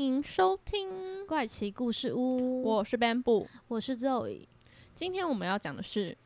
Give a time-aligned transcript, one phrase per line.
[0.00, 4.46] 迎收听怪奇故事屋，我是 Bamboo，我是 Zoe。
[4.94, 6.16] 今天我们要讲的是，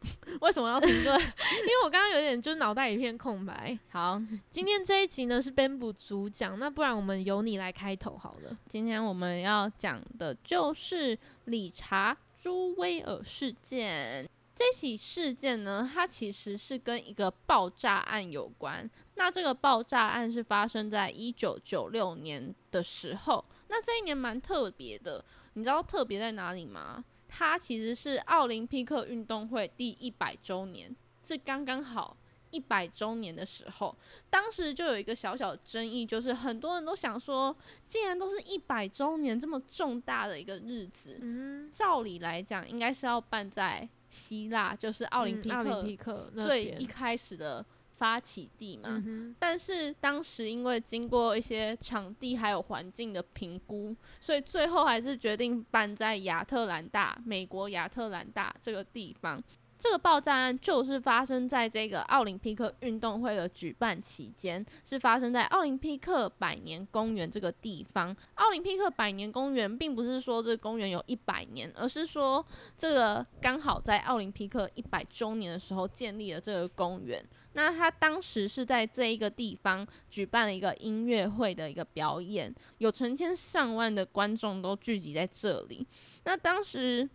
[0.40, 1.14] 为什么要停顿？
[1.20, 3.78] 因为我刚刚有点就是脑袋一片空白。
[3.90, 8.56] 好，今天这一集呢是 Bamboo 主讲，那不然我们由你来开头好了。
[8.66, 14.26] 今天我们要讲的就是理查朱威尔事件。
[14.58, 18.90] 这起事件呢，它其实是跟一个爆炸案有关。
[19.14, 23.44] 那这个爆炸案是发生在一九九六年的时候。
[23.68, 27.04] 那这一年蛮特别的，你知道特别在哪里吗？
[27.28, 32.16] 它其实是奥林匹克运动会第一百周年，是刚刚好
[32.50, 33.96] 一百周年的时候。
[34.28, 47.64] 当时就有一个小小的争议，就是很多人都想说，既然都是一百周年这么重大的一个日子，嗯，照理来讲应该是要办在希腊，就是奥林匹嗯奥林克匹克最一开始的
[47.96, 49.02] 发起地嘛。
[49.06, 59.42] 嗯但是当时因为经过一些场地还有环境的评估，所以最后还是决定办在亚特兰大，美国亚特兰大这个地方。
[59.78, 68.14] 这个爆炸案就是发生在这个奥林匹克运动会的举办期间，是发生在奥林匹克百年公园这个地方。
[68.34, 72.44] 奥林匹克百年公园并不是说这个公园有一百年，而是说
[72.76, 77.24] 这个刚好在奥林匹克一百周年的时候建立了这个公园。
[77.52, 85.86] 那他当时是在这一个地方举办了一个音乐会的一个表演，有成千上万的观众都聚集在这里。
[86.24, 87.08] 那当时，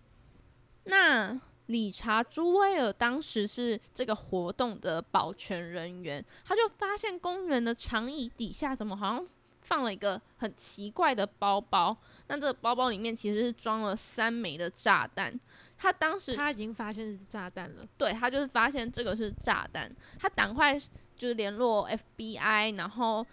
[0.85, 9.27] 那理查朱威尔当时是这个活动的保全人员，他就发现公园的长椅底下怎么好像
[9.61, 11.95] 放了一个很奇怪的包包，
[12.27, 15.39] 那这个包包里面其实是装了三枚的炸弹。
[15.77, 17.85] 他当时他已经发现是炸弹了。
[17.97, 19.89] 对他就是发现这个是炸弹，
[20.19, 20.77] 他赶快
[21.15, 23.25] 就是联络 FBI，然后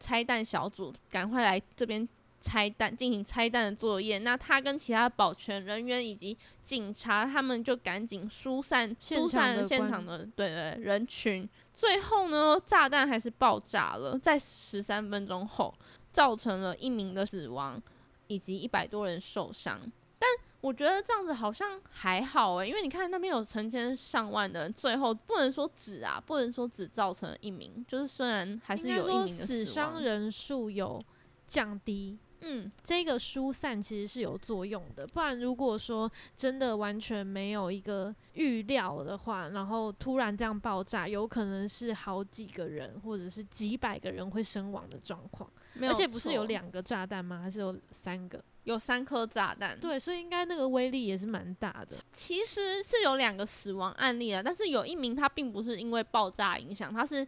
[0.00, 2.08] 拆弹小组赶快来这边
[2.42, 4.18] 拆弹，进行拆弹的作业。
[4.18, 11.48] 那他跟其他保全人员以及警察，他们就赶紧疏散疏散场的观现场的对对人群。
[11.72, 15.72] 最后呢，炸弹还是爆炸了，在十三分钟后，
[16.12, 17.80] 造成了一名的死亡，
[18.26, 19.80] 以及一百多人受伤。
[20.18, 20.28] 但
[20.60, 31.02] 我觉得这样子好像还好诶，因为你看那边有成千上万的人，最后不能说只啊，不能说只造成了一名，就是虽然还是有一名的死伤，人数有
[31.48, 45.48] 降低，嗯，这个疏散其实是有作用的，不然如果说真的完全没有一个预料的话，然后突然这样爆炸，有可能是好几个人或者是几百个人会身亡的状况。
[45.74, 47.40] 没而且不是有两个炸弹吗？
[47.40, 48.44] 还是有三个？
[48.64, 51.96] 有三颗炸弹，，对，所以应该那个威力也是蛮大的。
[52.12, 57.26] 其实是有两个死亡案例啊，但是有一名他并不是因为爆炸影响，他是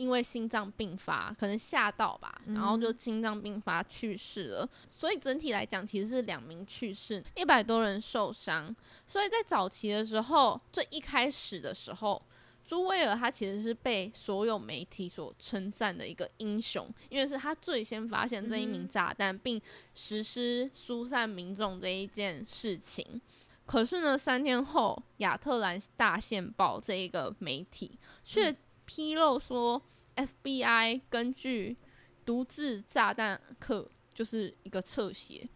[0.00, 4.68] 因为心脏病发，可能吓到吧，然后就嗯心脏病发去世了。
[4.88, 8.74] 所以整体来讲，其实是两名去世，一百多人受伤。
[9.06, 12.20] 所以在早期的时候，最一开始的时候。
[12.66, 19.60] 朱威尔他其实是被所有媒体所称赞的一个英雄，因为是他最先发现这一名炸弹，并
[19.92, 23.20] 实施疏散民众这一件事情。
[23.66, 29.82] 可是呢，三天后，亚特兰大线报这一个媒体却披露说
[30.16, 31.76] ，FBI 根据
[32.24, 35.48] 独自炸弹客就是一个侧写，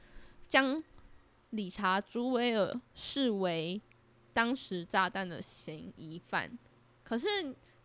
[0.49, 0.83] 将
[1.51, 3.81] 理查朱威尔视为
[4.33, 6.59] 当时炸弹的嫌疑犯。
[7.03, 7.43] 可是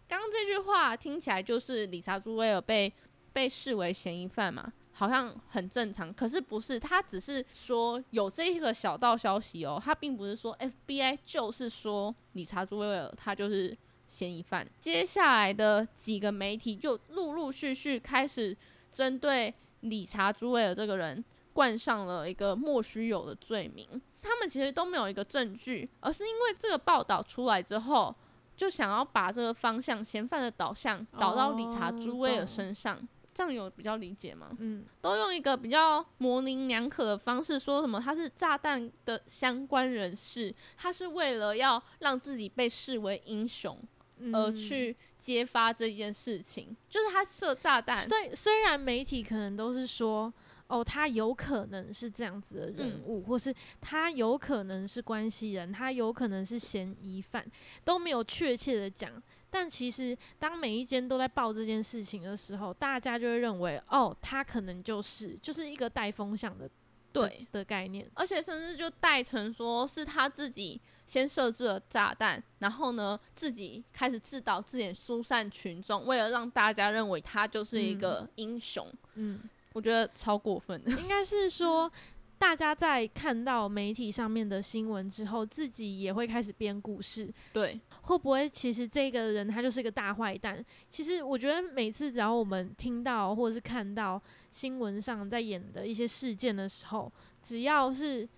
[0.07, 2.91] 刚刚这句话听起来就是理查朱威尔被
[3.31, 6.11] 被视为嫌疑犯嘛，好像很正常。
[6.13, 13.77] 可是不是，他只是说有这个小道消息哦，他并不是说 FBI 就是说理查朱威尔他就是
[14.09, 14.67] 嫌疑犯。
[14.77, 18.55] 接下来的几个媒体就陆陆续续开始
[18.91, 21.23] 针对理查朱威尔这个人
[21.53, 23.87] 冠上了一个莫须有的罪名。
[24.21, 28.13] 他们其实都没有一个证据，而是因为这个报道出来之后，
[28.57, 32.99] 就想要把这个方向嫌犯的导向导到理查哦朱威尔身上。
[33.31, 34.49] 这样有比较理解吗？
[34.59, 43.87] 嗯，都用一个比较模棱两可的方式说什么他是炸弹的相关人士，他是为了要让自己被视为英雄嗯
[44.33, 50.31] 而去揭发这件事情，就是他设炸弹，虽虽然媒体可能都是说，
[50.67, 57.45] 哦，他有可能是这样子的人嗯物，或是他有可能是关系人，他有可能是嫌疑犯，
[57.83, 59.11] 都没有确切的讲。
[59.51, 66.69] 但其实，当每一间都在报这件事情的时候，大家就会认为，哦，他可能就是就是一个带风向的
[67.11, 68.07] 对，的概念。
[68.13, 79.41] 而且甚至就带成说是他自己先设置了炸弹，然后呢自己开始自导自演疏散群众，为了让大家认为他就是一个英雄，嗯，
[79.73, 80.91] 我觉得超过分的。
[80.91, 81.91] 应该是说，
[82.37, 87.27] 大家在看到媒体上面的新闻之后，自己也会开始编故事。
[87.51, 90.63] 对，会不会其实这个人他就是一个大坏蛋？
[90.89, 94.21] 其实我觉得每次只要我们听到或者是看到
[94.51, 97.11] 新闻上在演的一些事件的时候，
[97.41, 98.29] 只要是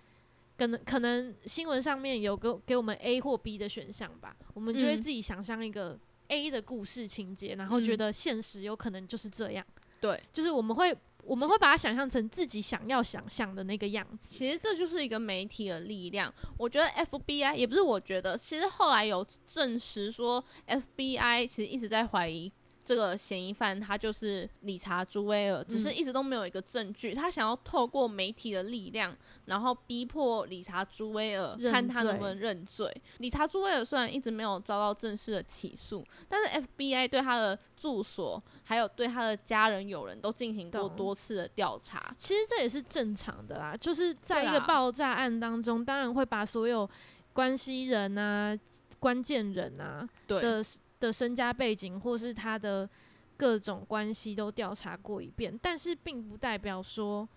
[0.56, 9.66] 可能可能新闻上面有个给我们 A 或 B 的选项吧，我们就会嗯自己想象一个 A 的故事情节，然后觉嗯得现实有可能就是这样，
[10.00, 14.28] 对，就是我们会我们会把它想象成自己想要想象的那个样子。
[14.28, 16.32] 其实这就是一个媒体的力量。
[16.58, 22.50] 我觉得 FBI 也不是我觉得，其实后来有证实说，FBI 其实一直在怀疑
[22.84, 27.14] 这个嫌疑犯他就是理查·朱威尔，只是嗯一直都没有一个证据。
[27.14, 32.92] 他想要透过媒体的力量，然后逼迫理查·朱威尔看他能不能认罪。
[33.18, 42.14] 理查·朱威尔虽然一直没有遭到正式的起诉，但是 FBI 对他的住所还有对他的家人友人都进行过多次的调查。
[42.18, 46.88] 其实这也是正常的啦，就是在一个爆炸案当中，当然会把所有
[47.32, 48.58] 关系人啊、
[48.98, 50.64] 关键人啊对，的
[51.02, 52.88] 的身家背景或是他的
[53.36, 57.28] 各种关系都调查过一遍，但是并不代表说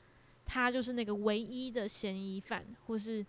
[0.46, 3.26] 他就是那个唯一的嫌疑犯，或是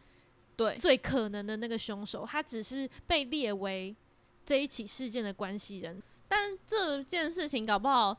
[0.54, 3.96] 对，最可能的那个凶手，他只是被列为
[4.44, 6.02] 这一起事件的关系人。
[6.28, 8.14] 但这件事情搞不好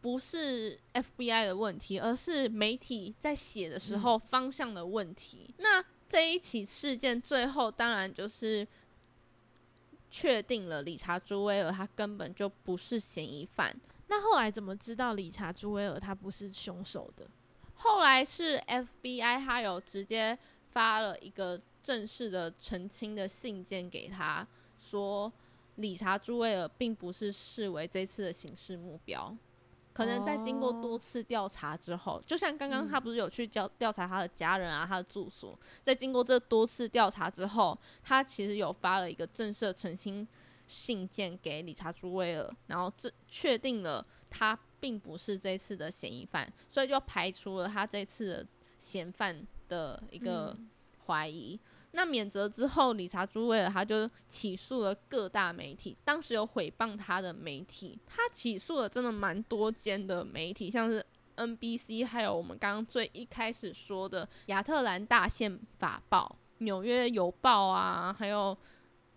[0.00, 5.52] 不是 FBI 的问题，而是媒体在写的时候方向的问题。
[5.58, 8.66] 那这一起事件最后当然就是
[10.10, 13.74] 确定了理查·朱威尔他根本就不是嫌疑犯。
[14.08, 17.26] 那后来怎么知道理查·朱威尔他不是凶手的？
[17.74, 20.36] 后来是 FBI 他有直接
[20.70, 24.46] 发了一个正式的澄清的信件给他，
[24.78, 25.32] 说
[25.76, 29.36] 理查·朱威尔并不是视为这次的刑事目标。
[29.98, 40.24] 可能在经过多次调查之后，就像刚刚他不是有去调调查他的家人啊，他的住所，在经过这多次调查之后，他其实有发了一个正式的澄清
[40.68, 48.46] 信件给理查·朱威尔，然后这确定了他并不是这次的嫌疑犯，所以就排除了他这次的
[48.78, 50.70] 嫌犯的一个嗯
[51.06, 51.58] 怀疑。
[51.98, 61.04] 那免责之后，理查·朱威尔他就起诉了各大媒体，当时有诽谤他的媒体，他起诉了真的蛮多间的媒体，像是
[61.34, 68.56] NBC，还有我们刚刚最一开始说的亚特兰大宪法报、纽约邮报啊，还有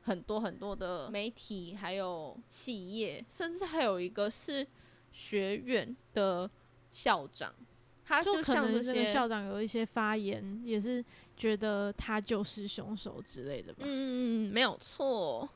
[0.01, 4.65] 很多很多的媒体，还有企业，甚至还有一个是
[5.11, 6.49] 学院的
[6.89, 7.53] 校长，
[8.03, 11.05] 他就可能这个些校长有一些发言，也是
[11.41, 13.79] 觉得他就是凶手之类的吧。
[13.79, 15.49] 嗯，没有错。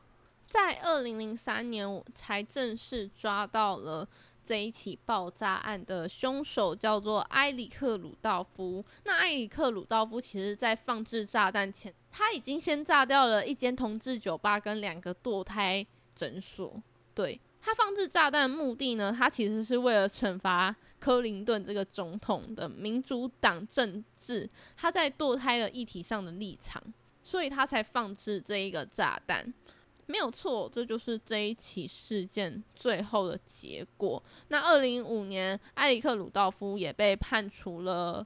[0.47, 4.07] 在二零零三年，我才正式抓到了
[4.43, 8.83] 这一起爆炸案的凶手，叫做埃里克·鲁道夫。
[9.03, 16.81] 那埃里克·鲁道夫其实在放置炸弹前，他已经先炸掉了一间同志酒吧跟两个堕胎诊所。
[17.13, 26.81] 对他放置炸弹的目的呢，他其实是为了惩罚克林顿这个总统的民主党政治，他在堕胎的议题上的立场。
[27.27, 29.51] 所以他才放置这一个炸弹，
[30.05, 34.21] 没有错，这就是这一起事件最后的结果。
[34.49, 38.23] 那二零一五年，埃里克·鲁道夫也被判处了，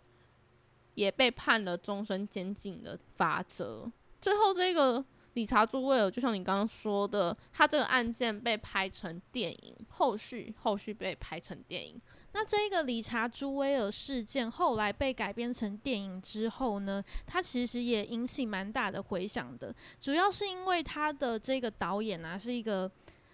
[0.96, 3.90] 也被判了终身监禁的罚则。
[4.22, 5.02] 最后，这个
[5.34, 12.00] 理查·朱威尔，就像你刚刚说的，他这个案件被拍成电影，后续后续被拍成电影。
[12.34, 22.92] 那这个理查·朱威尔事件后来被改编成电影之后呢，他其实也引起蛮大的回响的，主要是因为他的这个导演啊是一个。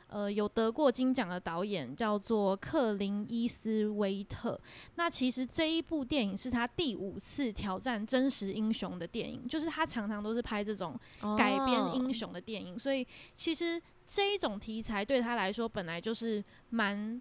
[0.07, 4.59] 呃，有得过金奖的导演叫做克林伊斯威特。
[4.95, 10.97] 那其实这一部电影是他第五次挑战真实英雄的电影，就是他常常都是拍这种
[11.37, 17.19] 改编英雄的电影，所以其实这一种题材对他来说本来就是蛮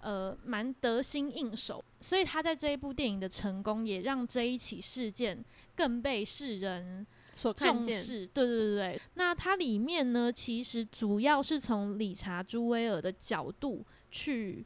[0.00, 5.42] 呃蛮得心应手，所以他在这一部电影的成功，也让这一起事件
[5.76, 9.00] 更被世人所看见，重视，对对对对。
[9.14, 14.64] 那它里面呢，其实主要是从理查·朱威尔的角度去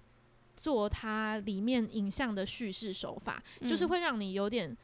[0.56, 4.76] 做它里面影像的叙事手法，就是嗯会让你有点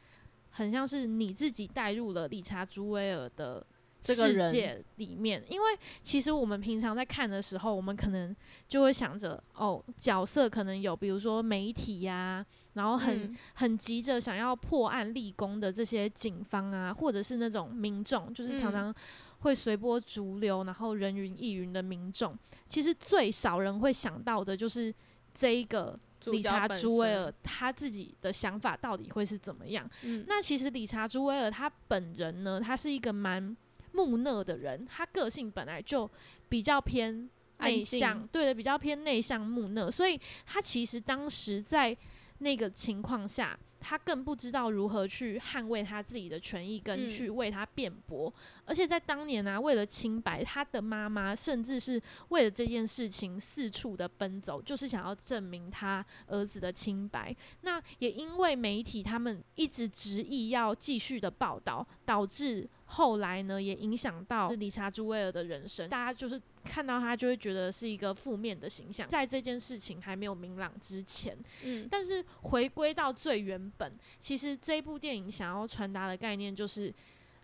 [0.51, 3.65] 很像是你自己带入了理查·朱威尔的。
[4.05, 8.35] 这个世界里面，因为其实我们平常在看的时候，我们可能
[8.67, 13.37] 就会想着，哦，角色可能有，比如说媒体呀、然后很、嗯。
[13.55, 18.73] 很急着想要破案立功的这些警方啊，或者是那种民众，就是常嗯。
[18.73, 18.95] 常
[19.39, 24.93] 会随波逐流，然后人云亦云的民众，其实最少人会想到的就是
[25.33, 29.87] 这一个理查·朱威尔他自己的想法到底会是怎么样。
[30.03, 33.55] 嗯，那其实理查·朱威尔他本人呢，他是一个蛮
[33.95, 36.09] 木讷的人，他个性本来就
[36.49, 41.95] 比较偏内向，对的，比较偏内向木讷，所以他其实当时在
[42.39, 48.33] 那个情况下，他更不知道如何去捍卫他自己的权益，跟嗯去为他辩驳。
[48.65, 57.33] 而且在当年啊，为了清白，他的妈妈甚至是为了这件事情四处的奔走，就是想要证明他儿子的清白。
[57.61, 65.89] 那也因为媒体他们一直执意要继续的报道，导致后来呢也影响到理查·朱威尔的人生。
[65.89, 71.37] 大家就是看到他就会觉得是一个负面的形象，在这件事情还没有明朗之前。
[71.63, 76.93] 嗯，但是回归到最原本，其实这部电影想要传达的概念就是。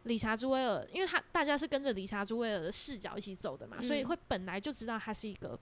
[0.06, 5.56] 理查·朱威尔，因为他大家是跟着理查·朱威尔的视角一起走的嘛，所以嗯会本来就知道他是一个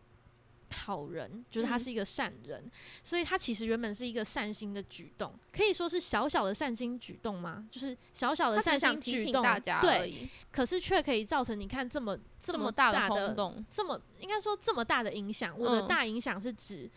[0.71, 1.79] 好人，就是他嗯。
[1.79, 2.69] 是一个善人，
[3.01, 7.67] 所以他其实原本是一个善心的举动，可以说是小小的善心举动吗？
[7.71, 15.57] 就是小小的善心举动，醒大家而对，已，可是却可以造成你看这么这么大的的轰动，这么应该说这么大的影响。
[15.57, 15.87] 我的嗯。
[15.87, 16.89] 大影响是指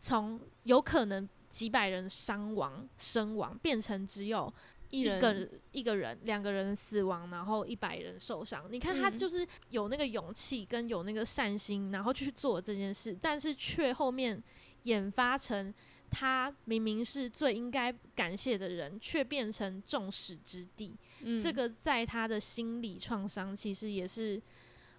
[0.00, 4.52] 从有可能几百人伤亡身亡，变成只有
[4.90, 8.66] 一个人一个人两个人死亡，然后一百人受伤。
[8.70, 14.42] 你看他嗯就是有那个勇气跟有那个善心，然后去做这件事，但是却后面
[14.84, 15.74] 演发成。
[16.08, 20.96] 他明明是最应该感谢的人，却变成众矢之的。
[21.22, 24.40] 嗯这个在他的心理创伤，其实也是，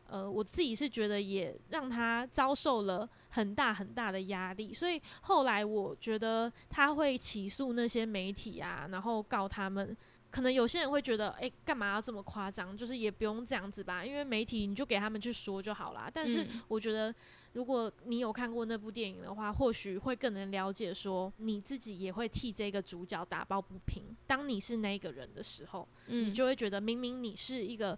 [0.09, 9.95] 呃，我自己是觉得也让他遭受了很大很大的压力，所以后来我觉得他会起诉那些媒体啊，然后告他们。
[10.29, 12.75] 可能有些人会觉得，诶，干嘛要这么夸张？
[12.77, 16.11] 就是也不用这样子吧，因为媒体你就给他们去说就好啦。
[16.13, 17.15] 但是嗯我觉得，
[17.53, 24.03] 如果你有看过那部电影的话，或许会更能了解说，你自己也会替这个主角打抱不平。
[24.27, 27.97] 当你是那个人的时候，嗯你就会觉得明明你是一个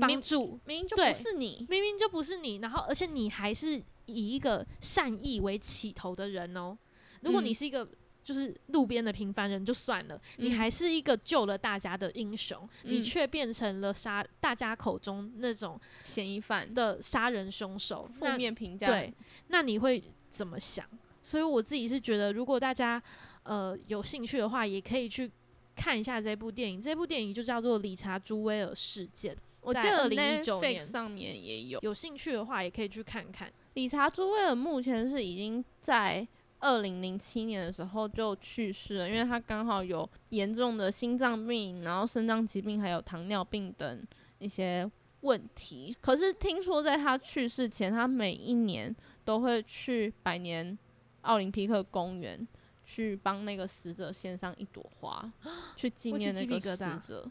[0.00, 6.76] 帮助，明明就不是你，明明就不是你，然后而且你还是以一个善意为起头的人哦。
[7.20, 7.88] 如果你嗯是一个
[8.24, 19.12] 就是路边的平凡人就算了，你嗯还是一个救了大家的英雄，你嗯却变成了杀大家口中那种嫌疑犯的杀人凶手，负面评价，对，
[19.48, 20.86] 那你会怎么想？
[21.22, 23.00] 所以我自己是觉得，如果大家
[23.44, 25.30] 呃有兴趣的话，也可以去
[25.76, 26.80] 看一下这部电影。
[26.80, 31.80] 这部电影就叫做《理查·朱威尔事件》，在我记得2019 Netflix 年上面也有。
[31.80, 33.50] 有兴趣的话也可以去看看。
[33.74, 36.26] 理查·朱威尔目前是已经在
[36.58, 44.06] 二零零七年的时候就去世了，因为他刚好有严重的心脏病，然后肾脏疾病，还有糖尿病等
[44.38, 44.88] 一些
[45.20, 45.96] 问题。
[46.00, 50.76] 可是听说在他去世前，他每一年都会去百年
[51.22, 52.46] 奥林匹克公园
[52.84, 55.32] 去帮那个死者献上一朵花，
[55.76, 57.30] 去纪念那个死者。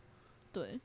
[0.51, 0.77] 对，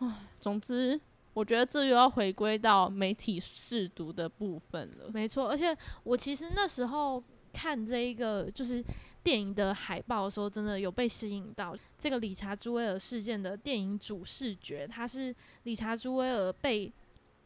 [0.00, 0.06] 唉，
[0.38, 1.00] 总之。
[1.32, 5.08] 我觉得这又要回归到媒体试读的部分了。
[5.14, 8.84] 没错，而且我其实那时候看这一个就是
[9.22, 16.92] 电影的海报的时候，真的有被吸引到这个理查·朱威尔事件的电影主视觉，它是理查·朱威尔被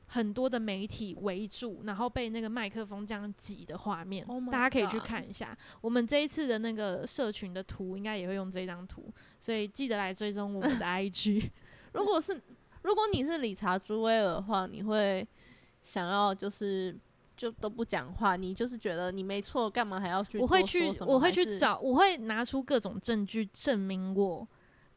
[0.06, 5.56] 很多的媒体围住，然后被那个麦克风这样挤的画面 Oh 大家可以去看一下。
[5.82, 11.50] 我们这一次的那个社群的图应该也会用这张图，所以记得来追踪我们的 IG。
[11.94, 12.40] 如果是
[12.82, 15.26] 如果你是理查·朱威尔的话，你会
[15.82, 16.94] 想要就是
[17.36, 24.46] 就都不讲话，你就是觉得你没错，干嘛还要去我会去我会去找，我会拿出各种证据证明我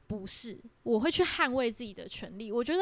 [0.06, 2.51] 不是，我会去捍卫自己的权利。
[2.51, 2.82] 我觉得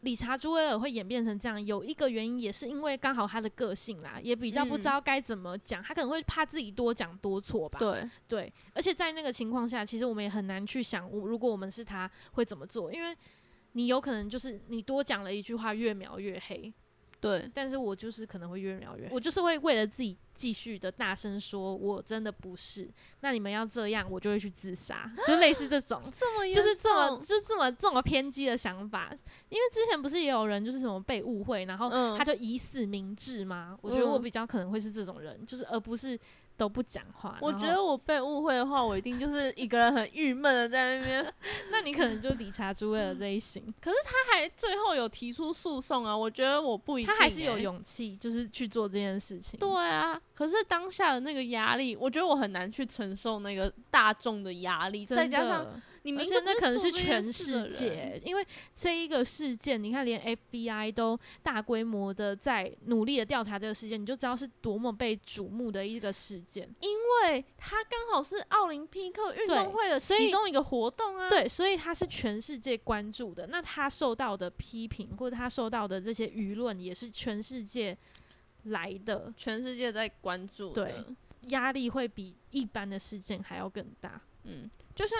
[0.00, 7.78] 理查·朱威尔会演变成这样，有一个原因也是因为刚好他的个性啦，也比较不知嗯道该怎么讲，他可能会怕自己多讲多错吧。
[7.78, 13.16] 对，对，而且在那个情况下，其实我们也很难去想，我如果我们是他会怎么做，因为
[13.72, 16.72] 你有可能就是你多讲了一句话，越描越黑。
[17.20, 22.90] 对，但是我就是可能会越描越黑，我就是会为了自己继续的大声说，我真的不是。
[23.20, 29.14] 那你们要这样，我就会去自杀，就类似这种，这么就是这么就是这么这么偏激的想法。
[29.50, 33.78] 因为之前不是也有人就是什么被误会，然后嗯他就以死明志吗？
[33.82, 36.18] 我觉得我嗯比较可能会是这种人，就是而不是
[36.62, 37.36] 都不讲话。
[37.40, 41.34] 我觉得我被误会的话，我一定就是一个人很郁闷的在那边。
[41.72, 47.62] 那你可能就理查朱威尔这一型，可是他还最后有提出诉讼啊，我觉得我不一定、他还是有欸。
[47.62, 49.58] 勇气，就是去做这件事情。
[49.58, 55.66] 对啊，可是当下的那个压力，我觉得我很难去承受那个大众的压力，再加上
[56.02, 66.68] 你明明且那可能是是全世界，因为这一个事件，你看连 FBI 都大规模的在努力的调查这个事件，你就知道是多么被瞩目的一个事件。
[66.80, 66.90] 因
[67.22, 71.28] 为它刚好是奥林匹克运动会的其中一个活动啊。
[71.28, 73.46] 对，所以它是全世界关注的。
[73.46, 77.96] 那他受到的批评或者他受到的这些舆论，也是全世界
[78.64, 80.84] 来的，全世界在关注的。
[80.84, 80.94] 对
[81.48, 84.20] 压力会比一般的事件还要更大。
[84.44, 85.18] 嗯，就像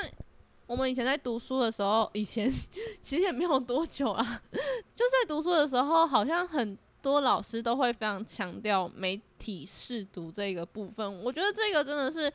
[0.67, 2.53] 我们以前在读书的时候，以前
[3.03, 4.43] 其实也没有多久啊，
[4.95, 11.23] 就在读书的时候，好像很多老师都会非常强调媒体试读这个部分。
[11.23, 12.33] 我觉得这个真的是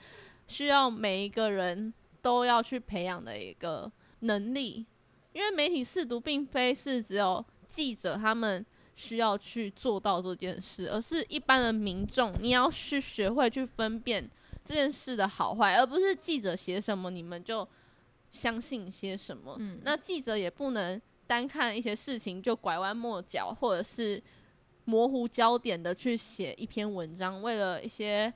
[0.47, 4.85] 需要每一个人都要去培养的一个能力，
[5.33, 8.65] 因为媒体试读并非是只有记者他们。
[8.99, 14.27] 需要去做到这件事，而是一般的民众，你要去学会去分辨
[14.65, 17.59] 这件事的好坏，而不是记者写什么你们就
[18.37, 19.55] 相信些什么。
[19.59, 24.21] 嗯，那记者也不能单看一些事情就拐弯抹角，或者是
[24.85, 28.31] 模糊焦点的去写一篇文章，为了一些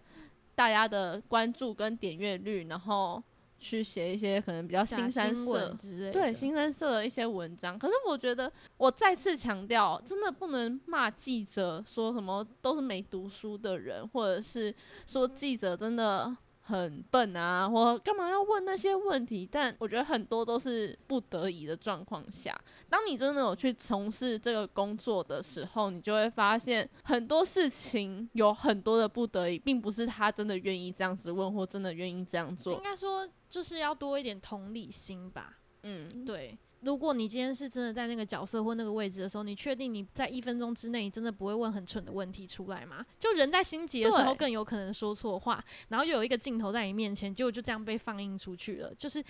[0.55, 3.22] 大家的关注跟点阅率，然后
[3.58, 5.77] 去写一些可能比较新三色新闻。
[5.77, 14.74] 之类的，对新三色的一些文章，可是我觉得我再次强调，真的不能骂记者说什么都是没读书的人，或者是
[15.08, 19.48] 说记者真的很笨啊，或干嘛要问那些问题？
[19.51, 22.56] 但我觉得很多都是不得已的状况下。
[22.89, 32.84] 当你真的有去从事这个工作的时候，你就会发现很多事情有很多的不得已，并不是他真的愿意这样子问，或真的愿意这样做应。
[32.84, 35.58] 该说就是要多一点同理心吧。
[35.84, 43.06] 嗯，对，如果你今天是真的在那个角色或那个位置的时候，你确定你在一分钟之内，你真的不会问很蠢的问题出来吗？
[43.20, 49.24] 就人在心急的时候更有可能说错话，然后又有一个镜头在你面前，结果就这样被放映出去了，就是。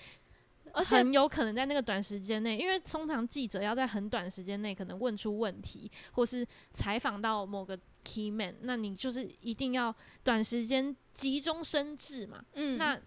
[0.74, 12.42] 而且很有可能在那个短时间内，因为通常记者要在很短时间内可能问出问题，或是采访到某个 key man，那你就是一定要短时间急中生智嘛。
[12.54, 12.98] 嗯，那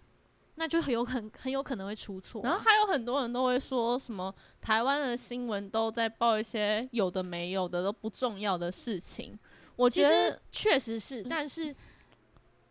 [0.55, 9.37] 那就很有很很有可能会出错啊、然后还有很多人都会说什么台湾的新闻都在报一些有的没有的都不重要的事情。
[9.75, 11.75] 我其实觉得确实是，但是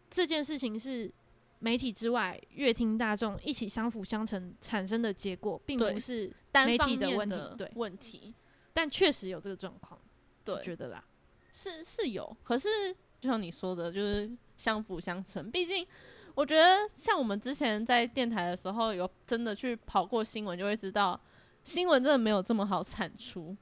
[0.08, 1.12] 这件事情是
[1.58, 8.34] 媒体之外乐听大众一起相辅相成产生的结果，并不是，单媒体方面的问题对问题，
[8.72, 10.00] 但确实有这个状况，
[10.46, 11.04] 我对，觉得啦。
[11.52, 15.50] 是是有，可是就像你说的，就是相辅相成。
[15.50, 15.86] 毕竟
[16.34, 21.18] 我觉得像我们之前在电台的时候，有真的去跑过新闻，就会知道
[21.64, 23.56] 新闻真的没有这么好产出。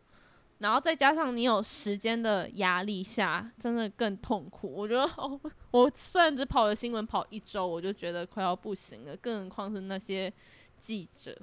[0.59, 4.73] 然后再加上你有时间的压力下，真的更痛苦。
[4.73, 5.39] 我觉得哦，
[5.73, 10.33] 我虽然只跑了新闻跑一周，我就觉得快要不行了，更何况是那些
[10.79, 11.37] 记者。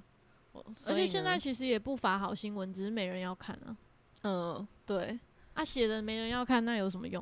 [0.54, 3.76] 我而且现在，其实也不乏好新闻，只是没人要看啊。
[4.24, 5.20] 嗯、对，
[5.54, 7.22] 啊，写的没人要看，那有什么用？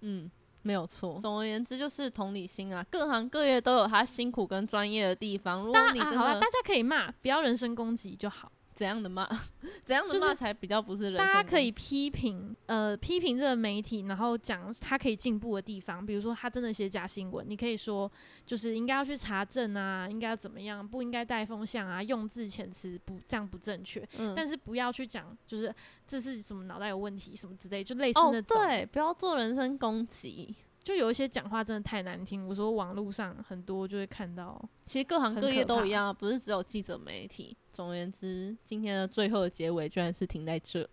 [0.00, 0.30] 嗯，
[0.66, 1.18] 没有错。
[1.20, 5.64] 总而言之，就是同理心啊，各行各业都有他辛苦跟专业的地方。
[5.64, 8.50] 如果你真的、大家可以骂，不要人身攻击就好。
[8.76, 9.26] 怎样的骂，
[9.84, 18.10] 怎样的骂才比较不是人身大家可以批评，呃，批评这个媒体，然后讲他可以进步的地方，比如说他真的写假新闻，你可以说
[18.44, 25.74] 就是应该要去查证啊，应该要怎么样，不应该带风向啊，用字遣词不这样不正确，嗯，但是不要去讲就是
[26.06, 30.54] 这是什么脑袋有问题什么之类，就类似哦那种，对，不要做人身攻击。
[30.86, 37.56] 就有一些讲话真的太难听，我说网络上很多就会看到，其实各行各业都一样啊，不是只有记者媒体。
[37.72, 40.88] 总而言之，今天的最后的结尾居然是停在这。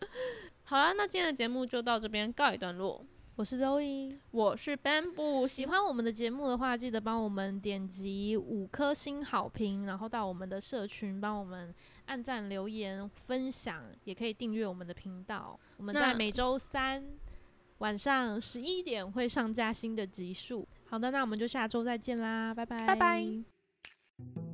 [0.64, 3.02] 好了，那今天的节目就到这边告一段落。
[3.34, 4.18] 我是 Zoe。
[4.32, 15.58] 我是 Bamboo，喜喜欢我们的节目的话，记得帮我们点击五颗星好评，然后到我们的社群帮我们按赞、留言、分享，也可以订阅我们的频道。
[15.78, 17.02] 我们在每周三
[17.82, 20.66] 晚上十一点会上架新的集数。
[20.88, 22.86] 好的，那我们就下周再见啦，拜拜。
[22.86, 24.51] 拜拜。